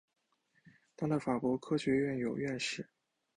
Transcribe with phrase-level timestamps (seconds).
[0.95, 2.89] 当代的法国科学院有院士。